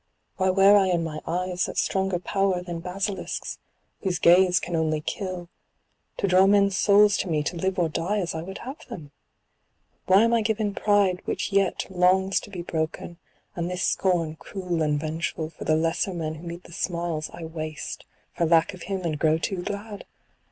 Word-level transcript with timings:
why 0.37 0.49
wear 0.49 0.77
I 0.77 0.87
in 0.87 1.03
my 1.03 1.19
eyes 1.27 1.67
that 1.67 1.77
stronger 1.77 2.17
power 2.17 2.63
than 2.63 2.79
basilisks, 2.79 3.59
whose 4.01 4.17
gaze 4.17 4.59
can 4.59 4.75
only 4.75 4.99
kill, 4.99 5.47
to 6.17 6.27
draw 6.27 6.47
men's 6.47 6.75
souls 6.75 7.15
to 7.17 7.29
me 7.29 7.43
to 7.43 7.55
live 7.55 7.77
or 7.77 7.87
die 7.87 8.17
as 8.17 8.33
I 8.33 8.41
would 8.41 8.57
have 8.65 8.83
them? 8.87 9.11
why 10.07 10.23
am 10.23 10.33
I 10.33 10.41
given 10.41 10.73
pride 10.73 11.21
which 11.25 11.51
yet 11.53 11.85
longs 11.91 12.39
to 12.39 12.49
be 12.49 12.63
broken, 12.63 13.19
and 13.55 13.69
this 13.69 13.83
scorn 13.83 14.37
cruel 14.37 14.81
and 14.81 14.99
vengeful 14.99 15.51
for 15.51 15.65
the 15.65 15.75
lesser 15.75 16.15
men 16.15 16.33
who 16.33 16.47
meet 16.47 16.63
the 16.63 16.73
smiles 16.73 17.29
I 17.31 17.43
waste 17.45 18.03
for 18.33 18.45
lack 18.45 18.73
of 18.73 18.81
him 18.89 19.03
and 19.03 19.19
grow 19.19 19.37
too 19.37 19.61
glad? 19.61 20.05